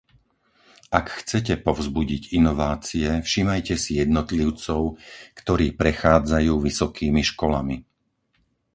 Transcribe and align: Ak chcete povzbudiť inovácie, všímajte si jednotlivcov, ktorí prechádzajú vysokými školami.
Ak 0.99 1.05
chcete 1.21 1.53
povzbudiť 1.67 2.23
inovácie, 2.39 3.09
všímajte 3.27 3.75
si 3.83 3.91
jednotlivcov, 4.03 4.81
ktorí 5.39 5.67
prechádzajú 5.81 6.53
vysokými 6.67 7.21
školami. 7.31 7.77